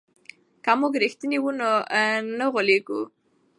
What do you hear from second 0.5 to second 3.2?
که موږ رښتیني وو نو نه غولېږو.